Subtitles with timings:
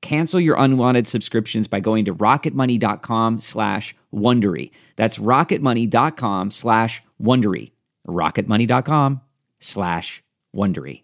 [0.00, 4.70] Cancel your unwanted subscriptions by going to rocketmoney.com slash Wondery.
[4.96, 7.72] That's rocketmoney.com slash Wondery.
[8.06, 9.20] rocketmoney.com
[9.60, 10.22] slash
[10.54, 11.02] Wondery.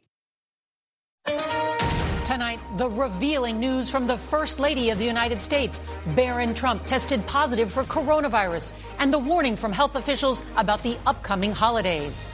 [2.25, 5.83] Tonight, the revealing news from the First Lady of the United States.
[6.15, 11.53] Barron Trump tested positive for coronavirus and the warning from health officials about the upcoming
[11.53, 12.27] holidays.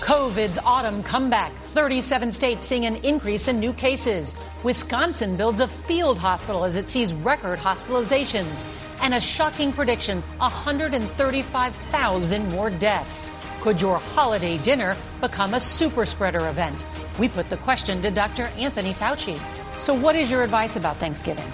[0.00, 1.52] COVID's autumn comeback.
[1.54, 4.34] 37 states seeing an increase in new cases.
[4.64, 8.66] Wisconsin builds a field hospital as it sees record hospitalizations.
[9.00, 13.28] And a shocking prediction 135,000 more deaths.
[13.60, 16.84] Could your holiday dinner become a super spreader event?
[17.18, 18.46] We put the question to Dr.
[18.58, 19.40] Anthony Fauci.
[19.78, 21.52] So, what is your advice about Thanksgiving?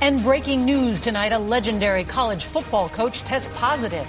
[0.00, 4.06] And breaking news tonight a legendary college football coach tests positive.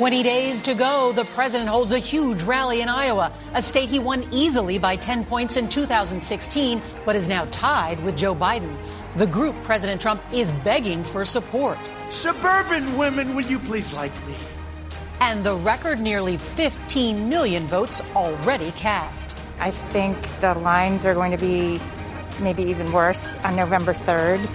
[0.00, 1.12] 20 days to go.
[1.12, 5.26] The president holds a huge rally in Iowa, a state he won easily by 10
[5.26, 8.74] points in 2016, but is now tied with Joe Biden.
[9.16, 11.76] The group President Trump is begging for support.
[12.08, 14.32] Suburban women, will you please like me?
[15.20, 19.36] And the record nearly 15 million votes already cast.
[19.58, 21.78] I think the lines are going to be
[22.40, 24.48] maybe even worse on November 3rd.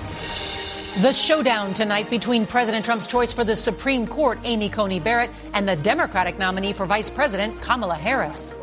[1.02, 5.68] The showdown tonight between President Trump's choice for the Supreme Court, Amy Coney Barrett, and
[5.68, 8.58] the Democratic nominee for Vice President, Kamala Harris.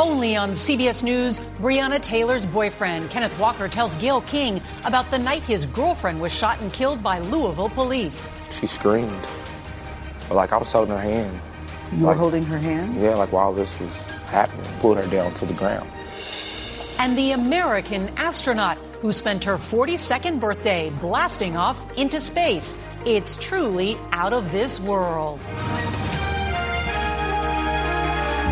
[0.00, 5.42] Only on CBS News, Breonna Taylor's boyfriend, Kenneth Walker, tells Gayle King about the night
[5.42, 8.28] his girlfriend was shot and killed by Louisville police.
[8.50, 9.28] She screamed.
[10.28, 11.38] Like I was holding her hand.
[11.92, 12.98] You like, were holding her hand?
[13.00, 15.88] Yeah, like while this was happening, pulled her down to the ground.
[16.98, 22.78] And the American astronaut who spent her 42nd birthday blasting off into space.
[23.04, 25.40] It's truly out of this world.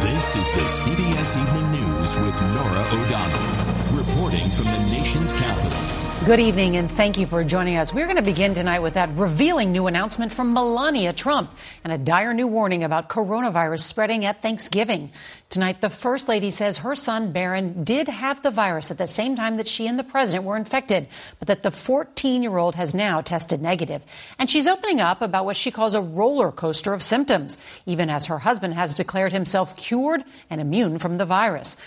[0.02, 6.09] This is the CBS Evening News with Norah O'Donnell, reporting from the nation's capital.
[6.26, 7.94] Good evening and thank you for joining us.
[7.94, 11.50] We're going to begin tonight with that revealing new announcement from Melania Trump
[11.82, 15.12] and a dire new warning about coronavirus spreading at Thanksgiving.
[15.48, 19.34] Tonight, the First Lady says her son, Barron, did have the virus at the same
[19.34, 21.08] time that she and the President were infected,
[21.38, 24.02] but that the 14 year old has now tested negative.
[24.38, 27.56] And she's opening up about what she calls a roller coaster of symptoms,
[27.86, 31.78] even as her husband has declared himself cured and immune from the virus.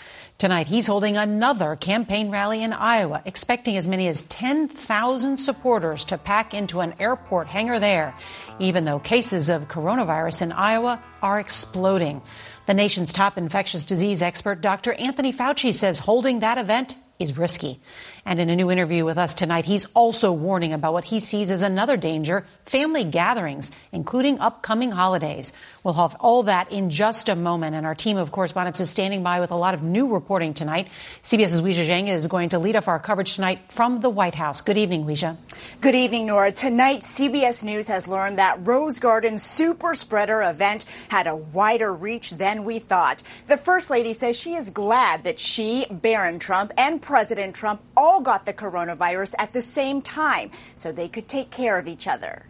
[0.44, 6.18] Tonight, he's holding another campaign rally in Iowa, expecting as many as 10,000 supporters to
[6.18, 8.14] pack into an airport hangar there,
[8.58, 12.20] even though cases of coronavirus in Iowa are exploding.
[12.66, 14.92] The nation's top infectious disease expert, Dr.
[14.92, 17.80] Anthony Fauci, says holding that event is risky.
[18.26, 21.50] And in a new interview with us tonight, he's also warning about what he sees
[21.50, 25.52] as another danger family gatherings, including upcoming holidays.
[25.82, 27.76] We'll have all that in just a moment.
[27.76, 30.88] And our team of correspondents is standing by with a lot of new reporting tonight.
[31.22, 34.62] CBS's Weijia Jiang is going to lead off our coverage tonight from the White House.
[34.62, 35.36] Good evening, Weijia.
[35.82, 36.52] Good evening, Norah.
[36.52, 42.30] Tonight, CBS News has learned that Rose Garden super spreader event had a wider reach
[42.30, 43.22] than we thought.
[43.48, 48.13] The First Lady says she is glad that she, Barron Trump, and President Trump all
[48.20, 52.42] got the coronavirus at the same time so they could take care of each other.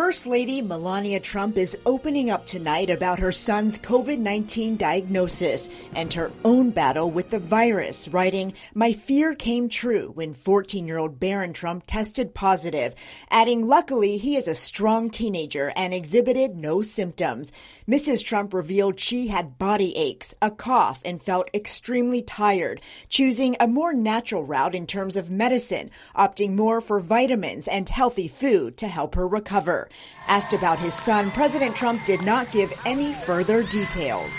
[0.00, 6.10] First Lady Melania Trump is opening up tonight about her son's COVID 19 diagnosis and
[6.14, 11.20] her own battle with the virus, writing, My fear came true when 14 year old
[11.20, 12.94] Barron Trump tested positive,
[13.30, 17.52] adding, Luckily, he is a strong teenager and exhibited no symptoms.
[17.86, 18.24] Mrs.
[18.24, 22.80] Trump revealed she had body aches, a cough, and felt extremely tired,
[23.10, 28.28] choosing a more natural route in terms of medicine, opting more for vitamins and healthy
[28.28, 29.89] food to help her recover.
[30.26, 34.30] Asked about his son, President Trump did not give any further details.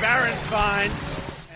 [0.00, 0.90] Barron's fine.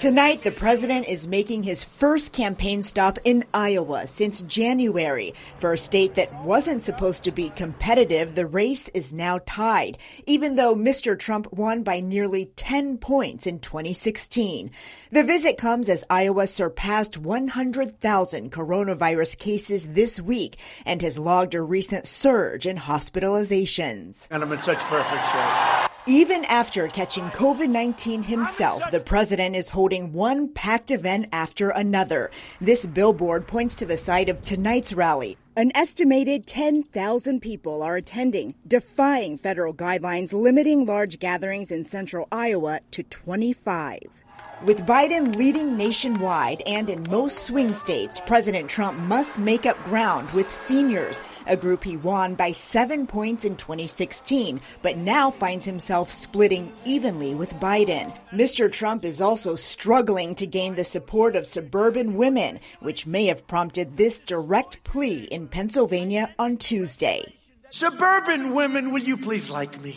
[0.01, 5.35] Tonight, the president is making his first campaign stop in Iowa since January.
[5.59, 10.57] For a state that wasn't supposed to be competitive, the race is now tied, even
[10.57, 11.19] though Mr.
[11.19, 14.71] Trump won by nearly 10 points in 2016.
[15.11, 20.57] The visit comes as Iowa surpassed 100,000 coronavirus cases this week
[20.87, 24.27] and has logged a recent surge in hospitalizations.
[24.31, 25.91] And I'm in such perfect shape.
[26.11, 32.33] Even after catching COVID-19 himself, the president is holding one packed event after another.
[32.61, 35.39] This billboard points to the site of tonight's rally.
[35.55, 42.81] An estimated 10,000 people are attending, defying federal guidelines limiting large gatherings in central Iowa
[42.91, 44.20] to 25.
[44.63, 50.31] With Biden leading nationwide and in most swing states, President Trump must make up ground
[50.33, 56.11] with seniors, a group he won by seven points in 2016, but now finds himself
[56.11, 58.15] splitting evenly with Biden.
[58.35, 58.71] Mr.
[58.71, 63.97] Trump is also struggling to gain the support of suburban women, which may have prompted
[63.97, 67.35] this direct plea in Pennsylvania on Tuesday.
[67.71, 69.97] Suburban women, will you please like me?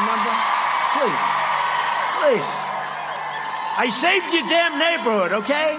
[0.00, 0.30] Remember?
[0.94, 2.40] Please.
[2.40, 2.63] Please.
[3.76, 5.78] I saved your damn neighborhood, okay?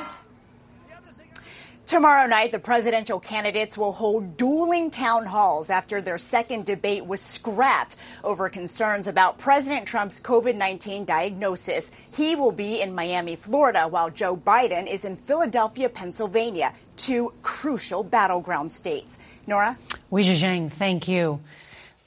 [1.86, 7.22] Tomorrow night, the presidential candidates will hold dueling town halls after their second debate was
[7.22, 11.92] scrapped over concerns about President Trump's COVID-19 diagnosis.
[12.18, 18.04] He will be in Miami, Florida, while Joe Biden is in Philadelphia, Pennsylvania, two crucial
[18.04, 19.20] battleground states.
[19.48, 19.78] Norah?
[20.12, 21.40] Weijia Jiang, thank you.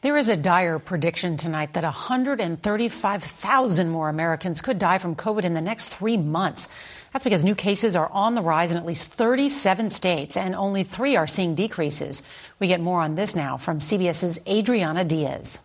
[0.01, 5.55] There is a dire prediction tonight that 135,000 more Americans could die from COVID in
[5.55, 6.69] the next three months.
[7.13, 10.85] That's because new cases are on the rise in at least 37 states, and only
[10.85, 12.23] three are seeing decreases.
[12.61, 15.59] We get more on this now from CBS's Adriana Diaz.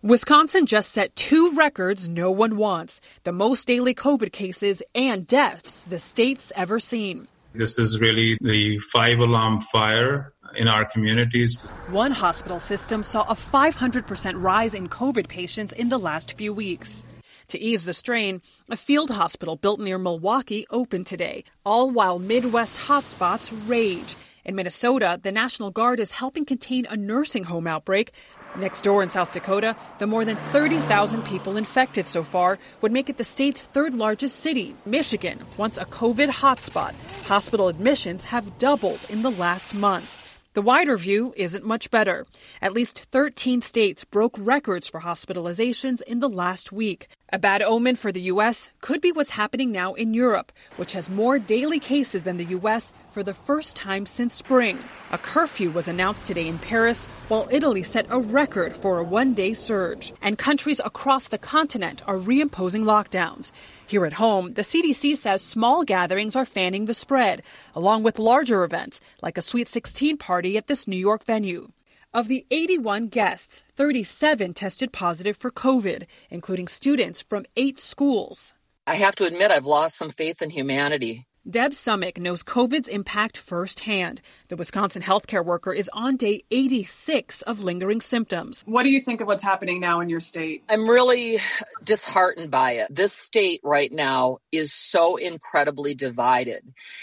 [0.00, 5.84] Wisconsin just set two records no one wants the most daily COVID cases and deaths
[5.84, 7.28] the state's ever seen.
[7.54, 11.60] This is really the five alarm fire in our communities.
[11.88, 17.04] One hospital system saw a 500% rise in COVID patients in the last few weeks.
[17.48, 18.40] To ease the strain,
[18.70, 24.16] a field hospital built near Milwaukee opened today, all while Midwest hotspots rage.
[24.44, 28.12] In Minnesota, the National Guard is helping contain a nursing home outbreak.
[28.56, 33.08] Next door in South Dakota, the more than 30,000 people infected so far would make
[33.08, 34.74] it the state's third largest city.
[34.84, 36.94] Michigan, once a COVID hotspot,
[37.26, 40.21] hospital admissions have doubled in the last month.
[40.54, 42.26] The wider view isn't much better.
[42.60, 47.08] At least 13 states broke records for hospitalizations in the last week.
[47.32, 48.68] A bad omen for the U.S.
[48.82, 52.92] could be what's happening now in Europe, which has more daily cases than the U.S.
[53.12, 54.78] for the first time since spring.
[55.10, 59.32] A curfew was announced today in Paris, while Italy set a record for a one
[59.32, 60.12] day surge.
[60.20, 63.52] And countries across the continent are reimposing lockdowns.
[63.86, 67.42] Here at home, the CDC says small gatherings are fanning the spread,
[67.74, 71.68] along with larger events like a Sweet 16 party at this New York venue.
[72.14, 78.52] Of the 81 guests, 37 tested positive for COVID, including students from eight schools.
[78.86, 81.26] I have to admit, I've lost some faith in humanity.
[81.48, 84.20] Deb Summick knows COVID's impact firsthand.
[84.46, 88.62] The Wisconsin healthcare worker is on day 86 of lingering symptoms.
[88.64, 90.62] What do you think of what's happening now in your state?
[90.68, 91.40] I'm really
[91.82, 92.94] disheartened by it.
[92.94, 96.62] This state right now is so incredibly divided,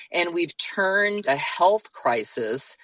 [0.10, 2.78] and we've turned a health crisis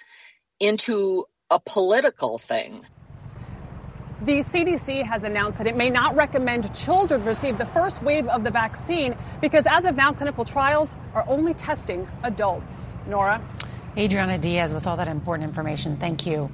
[0.60, 2.86] into a political thing.
[4.22, 8.45] The CDC has announced that it may not recommend children receive the first wave of
[8.45, 12.93] the vaccine because as of now, clinical trials are only testing adults.
[13.07, 13.41] Norah?
[13.98, 15.98] Adriana Diaz with all that important information.
[15.98, 16.50] Thank you.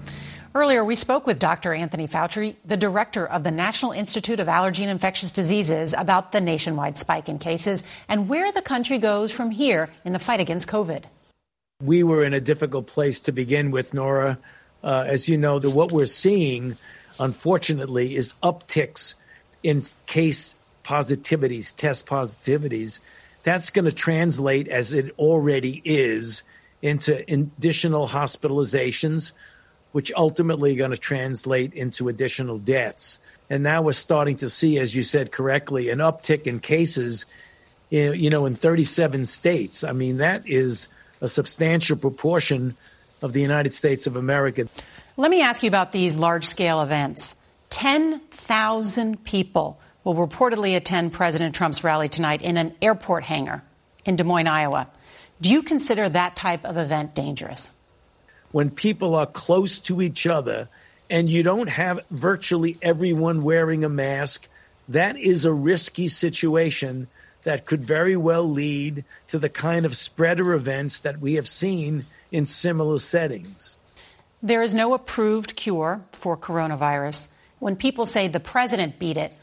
[0.56, 1.72] Earlier, we spoke with Dr.
[1.72, 6.42] Anthony Fauci, the director of the National Institute of Allergy and Infectious Diseases, about the
[6.42, 10.68] nationwide spike in cases and where the country goes from here in the fight against
[10.68, 11.04] COVID.
[11.84, 14.40] We were in a difficult place to begin with, Norah.
[14.84, 16.76] Uh, as you know, the, what we're seeing
[17.20, 19.16] unfortunately, is upticks
[19.64, 23.00] in case positivities, test positivities.
[23.44, 26.44] That's going to translate, as it already is,
[26.82, 29.32] into additional hospitalizations.
[29.92, 33.20] which ultimately are going to translate into additional deaths.
[33.50, 37.26] And now we're starting to see, as you said correctly, an uptick in cases,
[37.90, 39.84] you know, in 37 states.
[39.84, 40.88] I mean, that is
[41.20, 42.78] a substantial proportion
[43.22, 44.68] of the United States of America.
[45.18, 47.36] Let me ask you about these large scale events.
[47.70, 53.62] 10,000 people will reportedly attend President Trump's rally tonight in an airport hangar
[54.06, 54.90] in Des Moines, Iowa.
[55.42, 57.74] Do you consider that type of event dangerous?
[58.52, 60.70] When people are close to each other
[61.10, 64.48] and you don't have virtually everyone wearing a mask,
[64.88, 67.08] that is a risky situation
[67.44, 72.06] that could very well lead to the kind of spreader events that we have seen
[72.32, 73.76] in similar settings.
[74.44, 77.28] There is no approved cure for coronavirus.
[77.60, 79.34] When people say the president beat it,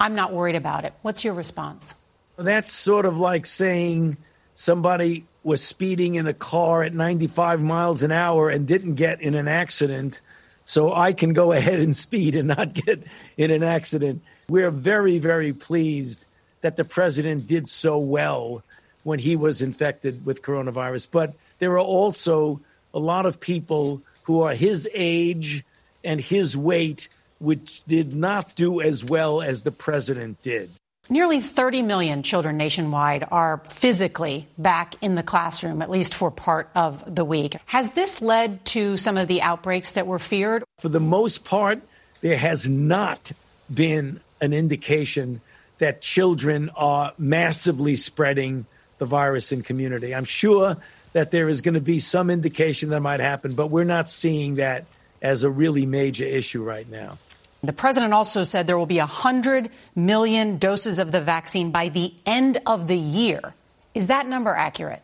[0.00, 0.94] I'm not worried about it.
[1.02, 1.94] What's your response?
[2.36, 4.16] That's sort of like saying
[4.54, 9.34] somebody was speeding in a car at 95 miles an hour and didn't get in
[9.34, 10.20] an accident,
[10.64, 13.02] so I can go ahead and speed and not get
[13.36, 14.22] in an accident.
[14.48, 16.24] We're very, very pleased
[16.62, 18.62] that the president did so well
[19.02, 21.08] when he was infected with coronavirus.
[21.10, 22.60] But there are also
[22.94, 25.64] a lot of people who are his age
[26.04, 27.08] and his weight,
[27.38, 30.68] which did not do as well as the president did.
[31.08, 36.68] Nearly 30 million children nationwide are physically back in the classroom, at least for part
[36.74, 37.56] of the week.
[37.64, 40.62] Has this led to some of the outbreaks that were feared?
[40.76, 41.80] For the most part,
[42.20, 43.32] there has not
[43.72, 45.40] been an indication
[45.78, 48.66] that children are massively spreading
[48.98, 50.14] the virus in community.
[50.14, 50.76] I'm sure
[51.12, 54.56] that there is going to be some indication that might happen, but we're not seeing
[54.56, 54.88] that
[55.22, 57.18] as a really major issue right now.
[57.62, 62.14] The president also said there will be 100 million doses of the vaccine by the
[62.24, 63.54] end of the year.
[63.94, 65.02] Is that number accurate?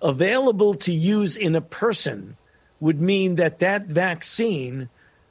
[0.00, 2.36] Available to use in a person
[2.80, 4.88] would mean that that vaccine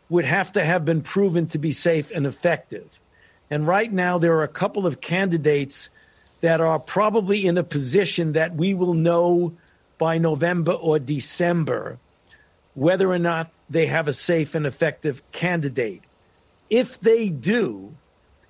[0.10, 2.88] would have to have been proven to be safe and effective.
[3.50, 5.90] And right now, there are a couple of candidates
[6.42, 9.58] that are probably in a position that we will know
[10.00, 12.00] by November or December
[12.80, 16.02] whether or not they have a safe and effective candidate.
[16.70, 17.94] If they do,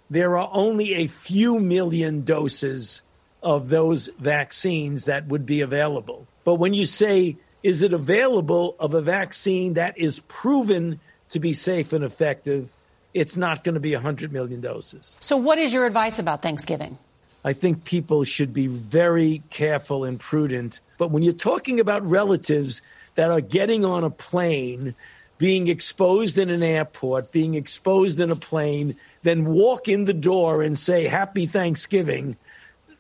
[0.10, 3.02] there are only a few million doses
[3.42, 6.28] of those vaccines that would be available.
[6.44, 11.54] But when you say, is it available of a vaccine that is proven to be
[11.54, 12.72] safe and effective?
[13.14, 15.16] It's not going to be 100 million doses.
[15.20, 16.98] So, what is your advice about Thanksgiving?
[17.44, 20.82] I think people should be very careful and prudent.
[21.00, 22.84] But when you're talking about relatives
[23.16, 24.94] that are getting on a plane
[25.40, 30.62] being exposed in an airport, being exposed in a plane, then walk in the door
[30.62, 32.36] and say Happy Thanksgiving,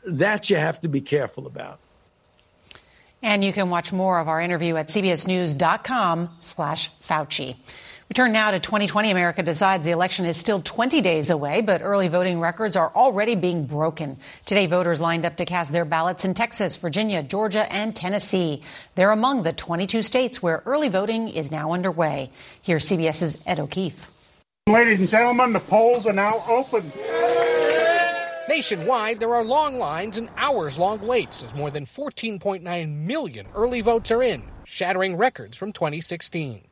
[0.05, 1.79] that you have to be careful about.
[3.21, 7.57] And you can watch more of our interview at cbsnews.com slash Fauci.
[8.09, 9.11] We turn now to 2020.
[9.11, 13.35] America decides the election is still 20 days away, but early voting records are already
[13.35, 14.17] being broken.
[14.47, 18.63] Today, voters lined up to cast their ballots in Texas, Virginia, Georgia, and Tennessee.
[18.95, 22.31] They're among the 22 states where early voting is now underway.
[22.63, 24.07] Here's CBS's Ed O'Keefe.
[24.65, 26.91] Ladies and gentlemen, the polls are now open.
[28.49, 33.81] Nationwide, there are long lines and hours long waits as more than 14.9 million early
[33.81, 36.63] votes are in, shattering records from 2016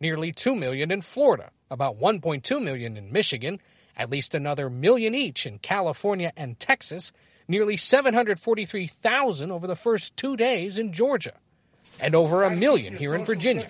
[0.00, 3.60] nearly 2 million in Florida, about 1.2 million in Michigan,
[3.96, 7.12] at least another million each in California and Texas,
[7.46, 11.34] nearly 743,000 over the first two days in Georgia,
[12.00, 13.68] and over a million here in Virginia.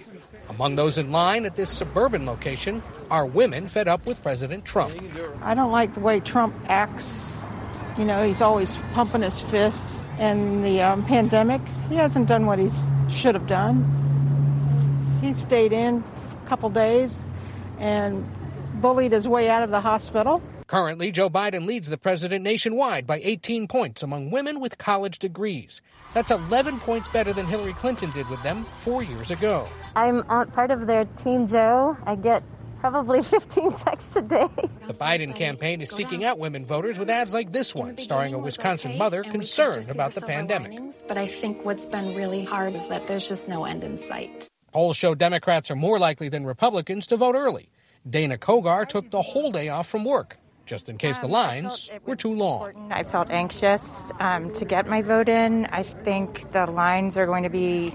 [0.48, 4.94] Among those in line at this suburban location are women fed up with President Trump.
[5.42, 7.32] I don't like the way Trump acts.
[7.98, 9.84] You know, he's always pumping his fist.
[10.18, 12.68] And the um, pandemic, he hasn't done what he
[13.08, 15.18] should have done.
[15.22, 16.04] He stayed in
[16.50, 17.28] couple days
[17.78, 18.26] and
[18.82, 20.42] bullied his way out of the hospital.
[20.66, 25.80] Currently, Joe Biden leads the president nationwide by 18 points among women with college degrees.
[26.12, 29.68] That's 11 points better than Hillary Clinton did with them four years ago.
[29.94, 31.96] I'm part of their Team Joe.
[32.04, 32.42] I get
[32.80, 34.48] probably 15 texts a day.
[34.88, 38.38] The Biden campaign is seeking out women voters with ads like this one, starring a
[38.38, 40.80] Wisconsin mother concerned about the pandemic.
[41.06, 44.48] But I think what's been really hard is that there's just no end in sight.
[44.72, 47.68] Polls show Democrats are more likely than Republicans to vote early.
[48.08, 51.90] Dana Kogar took the whole day off from work, just in case the um, lines
[52.06, 52.90] were too long.
[52.92, 55.66] I felt anxious um, to get my vote in.
[55.66, 57.94] I think the lines are going to be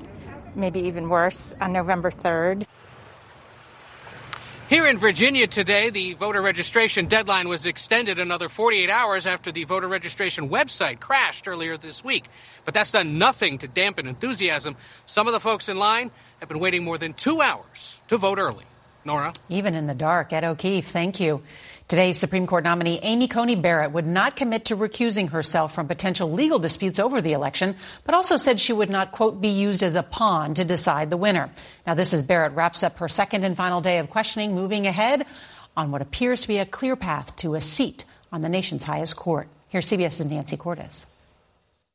[0.53, 2.65] maybe even worse on November 3rd.
[4.67, 9.63] Here in Virginia today, the voter registration deadline was extended another 48 hours after the
[9.63, 12.25] voter registration website crashed earlier this week.
[12.65, 14.75] But that's done nothing to dampen enthusiasm.
[15.05, 18.39] Some of the folks in line have been waiting more than two hours to vote
[18.39, 18.65] early.
[19.05, 19.33] Norah?
[19.49, 20.33] Even in the dark.
[20.33, 21.43] Ed O'Keefe, thank you.
[21.87, 26.31] Today's Supreme Court nominee Amy Coney Barrett would not commit to recusing herself from potential
[26.31, 27.75] legal disputes over the election,
[28.05, 31.17] but also said she would not, quote, be used as a pawn to decide the
[31.17, 31.51] winner.
[31.85, 35.27] Now, this as Barrett wraps up her second and final day of questioning, moving ahead
[35.77, 39.15] on what appears to be a clear path to a seat on the nation's highest
[39.15, 39.47] court.
[39.69, 41.05] Here's CBS's Nancy Cordes.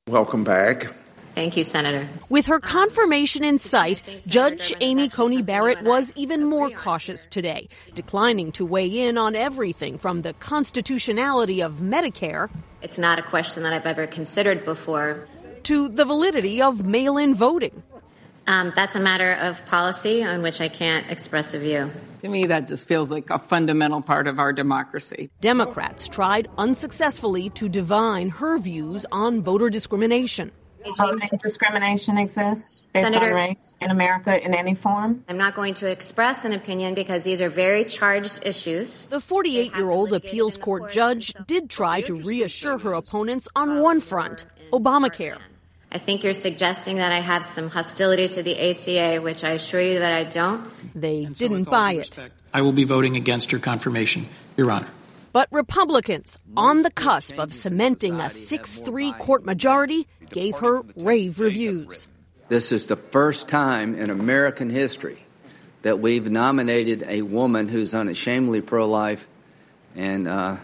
[0.07, 0.87] Welcome back.
[1.35, 2.09] Thank you, Senator.
[2.31, 8.53] With her confirmation in sight, Judge Amy Coney Barrett was even more cautious today, declining
[8.53, 12.51] to weigh in on everything from the constitutionality of Medicare.
[12.83, 15.29] It's not a question that I've ever considered before.
[15.65, 17.83] To the validity of mail in voting.
[18.47, 21.91] Um, that's a matter of policy on which I can't express a view.
[22.23, 25.31] To me, that just feels like a fundamental part of our democracy.
[25.41, 30.51] Democrats tried unsuccessfully to divine her views on voter discrimination.
[30.97, 35.25] Voting discrimination exists based Senator, on race in America in any form?
[35.29, 39.05] I'm not going to express an opinion because these are very charged issues.
[39.07, 44.01] The 48 year old appeals court judge did try to reassure her opponents on one
[44.01, 45.39] front Obamacare.
[45.93, 49.81] I think you're suggesting that I have some hostility to the ACA, which I assure
[49.81, 50.71] you that I don't.
[50.95, 52.17] They didn't buy it.
[52.55, 54.89] I will be voting against your confirmation, Your Honor.
[55.33, 61.39] But Republicans, on the cusp of cementing a 6 3 court majority, gave her rave
[61.39, 62.09] reviews.
[62.49, 65.23] This is the first time in American history
[65.83, 69.29] that we've nominated a woman who's unashamedly pro life
[69.95, 70.57] and uh,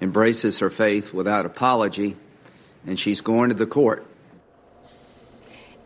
[0.00, 2.16] embraces her faith without apology,
[2.86, 4.06] and she's going to the court.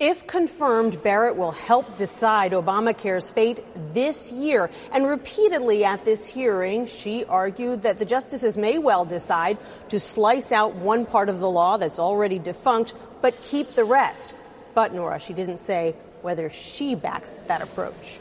[0.07, 4.69] If confirmed, Barrett will help decide Obamacare's fate this year.
[4.93, 9.57] And repeatedly at this hearing, she argued that the justices may well decide
[9.89, 12.93] to slice out one part of the law that's already defunct,
[13.23, 14.35] but keep the rest.
[14.75, 18.21] But, Norah, she didn't say whether she backs that approach.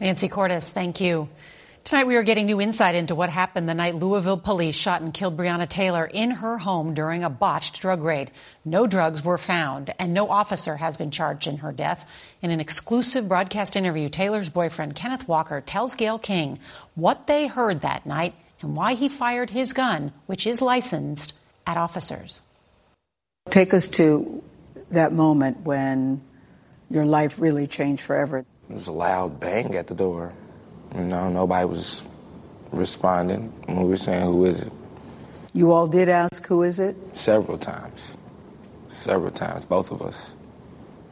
[0.00, 1.30] Nancy Cordes, thank you.
[1.88, 5.14] Tonight, we are getting new insight into what happened the night Louisville police shot and
[5.14, 8.30] killed Breonna Taylor in her home during a botched drug raid.
[8.62, 12.04] No drugs were found, and no officer has been charged in her death.
[12.42, 16.58] In an exclusive broadcast interview, Taylor's boyfriend, Kenneth Walker, tells Gayle King
[16.94, 21.78] what they heard that night and why he fired his gun, which is licensed, at
[21.78, 22.42] officers.
[23.48, 24.44] Take us to
[24.90, 26.20] that moment when
[26.90, 28.40] your life really changed forever.
[28.40, 30.34] It was a loud bang at the door.
[30.94, 32.04] You know, nobody was
[32.72, 34.72] responding when we were saying, Who is it?
[35.52, 36.96] You all did ask, Who is it?
[37.16, 38.16] Several times.
[38.88, 40.34] Several times, both of us.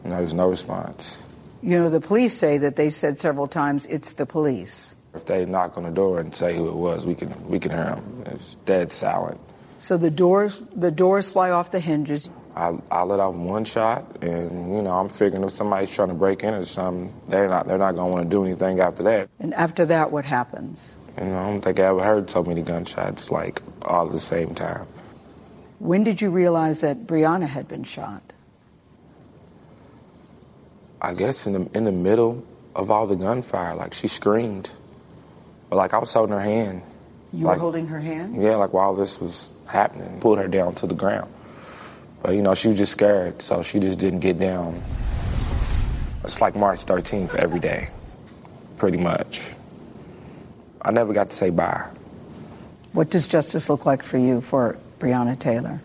[0.04, 1.22] And there was no response.
[1.62, 4.94] You know, the police say that they said several times, It's the police.
[5.14, 7.70] If they knock on the door and say who it was, we can we can
[7.70, 8.24] hear them.
[8.26, 9.40] It's dead silent.
[9.78, 12.28] So the doors the doors fly off the hinges.
[12.56, 16.14] I, I let off one shot, and you know I'm figuring if somebody's trying to
[16.14, 19.28] break in or something, they're not they're not gonna want to do anything after that.
[19.38, 20.94] And after that, what happens?
[21.18, 24.18] You know, I don't think I ever heard so many gunshots like all at the
[24.18, 24.86] same time.
[25.80, 28.22] When did you realize that Breonna had been shot?
[31.02, 32.42] I guess in the in the middle
[32.74, 34.70] of all the gunfire, like she screamed,
[35.68, 36.80] but like I was holding her hand.
[37.34, 38.42] You like, were holding her hand?
[38.42, 41.30] Yeah, like while this was happening, pulled her down to the ground.
[42.26, 44.82] But you know, she was just scared, so she just didn't get down.
[46.24, 47.88] It's like March 13th every day,
[48.78, 49.54] pretty much.
[50.82, 51.88] I never got to say bye.
[52.94, 55.80] What does justice look like for you for Breonna Taylor?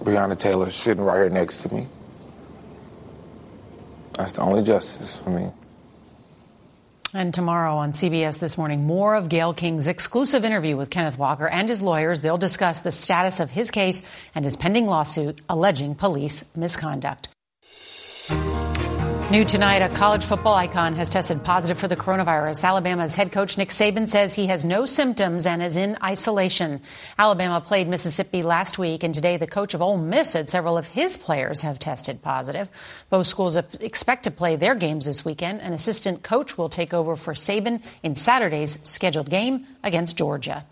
[0.00, 1.88] Breonna Taylor sitting right here next to me.
[4.12, 5.50] That's the only justice for me.
[7.14, 11.46] And tomorrow on CBS This Morning, more of Gayle King's exclusive interview with Kenneth Walker
[11.46, 12.22] and his lawyers.
[12.22, 14.02] They'll discuss the status of his case
[14.34, 17.28] and his pending lawsuit alleging police misconduct.
[19.32, 22.64] New tonight, a college football icon has tested positive for the coronavirus.
[22.64, 26.82] Alabama's head coach Nick Saban says he has no symptoms and is in isolation.
[27.18, 30.86] Alabama played Mississippi last week, and today the coach of Ole Miss said several of
[30.86, 32.68] his players have tested positive.
[33.08, 35.62] Both schools expect to play their games this weekend.
[35.62, 40.66] An assistant coach will take over for Saban in Saturday's scheduled game against Georgia.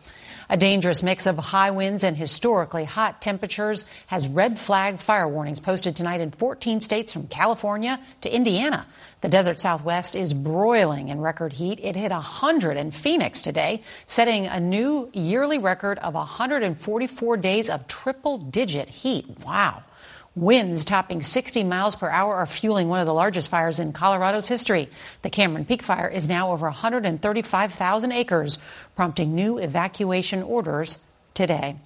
[0.53, 5.61] A dangerous mix of high winds and historically hot temperatures has red flag fire warnings
[5.61, 8.85] posted tonight in 14 states from California to Indiana.
[9.21, 11.79] The desert southwest is broiling in record heat.
[11.81, 17.87] It hit 100 in Phoenix today, setting a new yearly record of 144 days of
[17.87, 19.27] triple digit heat.
[19.47, 19.85] Wow.
[20.37, 24.47] Winds topping 60 miles per hour are fueling one of the largest fires in Colorado's
[24.47, 24.89] history.
[25.23, 28.59] The Cameron Peak fire is now over 135,000 acres,
[28.95, 30.99] prompting new evacuation orders
[31.35, 31.77] today.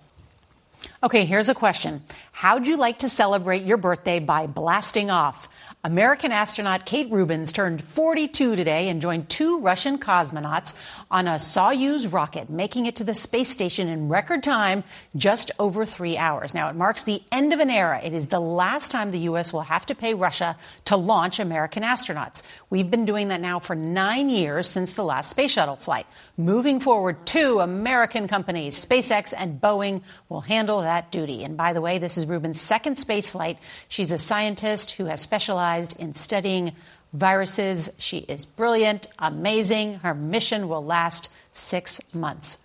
[1.03, 2.03] Okay, here's a question.
[2.33, 5.49] How'd you like to celebrate your birthday by blasting off?
[5.87, 10.73] American astronaut Kate Rubins turned 42 today and joined two Russian cosmonauts
[11.11, 14.83] on a Soyuz rocket, making it to the space station in record time,
[15.15, 16.55] just over three hours.
[16.55, 18.01] Now, it marks the end of an era.
[18.03, 19.53] It is the last time the U.S.
[19.53, 22.41] will have to pay Russia to launch American astronauts.
[22.71, 26.07] We've been doing that now for nine years since the last space shuttle flight.
[26.37, 31.45] Moving forward, two American companies, SpaceX and Boeing, will handle that duty.
[31.45, 33.59] And by the way, this is Rubins' second space flight.
[33.89, 36.73] She's a scientist who has specialized in studying
[37.13, 37.89] viruses.
[37.99, 40.01] She is brilliant, amazing.
[40.01, 42.59] Her mission will last six months.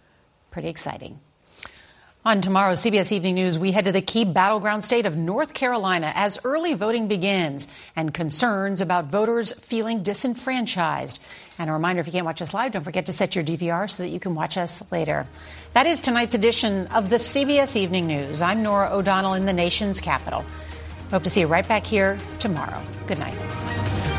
[0.50, 1.20] Pretty exciting.
[2.30, 6.12] On tomorrow's CBS Evening News, we head to the key battleground state of North Carolina
[6.14, 11.20] as early voting begins and concerns about voters feeling disenfranchised.
[11.58, 13.90] And a reminder if you can't watch us live, don't forget to set your DVR
[13.90, 15.26] so that you can watch us later.
[15.74, 18.44] That is tonight's edition of the CBS Evening News.
[18.44, 20.46] I'm Norah O'Donnell in the nation's capital.
[21.10, 22.80] Hope to see you right back here tomorrow.
[23.08, 24.19] Good night.